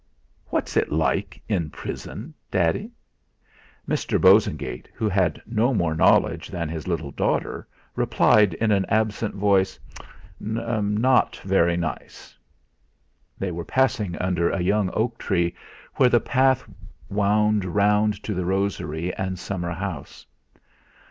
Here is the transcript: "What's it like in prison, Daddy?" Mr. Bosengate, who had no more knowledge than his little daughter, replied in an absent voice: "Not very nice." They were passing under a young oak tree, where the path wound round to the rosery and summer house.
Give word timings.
"What's 0.47 0.75
it 0.77 0.91
like 0.91 1.43
in 1.47 1.69
prison, 1.69 2.33
Daddy?" 2.49 2.89
Mr. 3.87 4.19
Bosengate, 4.19 4.89
who 4.95 5.07
had 5.07 5.39
no 5.45 5.75
more 5.75 5.93
knowledge 5.93 6.47
than 6.47 6.69
his 6.69 6.87
little 6.87 7.11
daughter, 7.11 7.67
replied 7.95 8.55
in 8.55 8.71
an 8.71 8.83
absent 8.89 9.35
voice: 9.35 9.77
"Not 10.39 11.35
very 11.45 11.77
nice." 11.77 12.35
They 13.37 13.51
were 13.51 13.63
passing 13.63 14.17
under 14.17 14.49
a 14.49 14.61
young 14.61 14.89
oak 14.95 15.19
tree, 15.19 15.53
where 15.97 16.09
the 16.09 16.19
path 16.19 16.63
wound 17.07 17.63
round 17.63 18.23
to 18.23 18.33
the 18.33 18.43
rosery 18.43 19.13
and 19.19 19.37
summer 19.37 19.71
house. 19.71 20.25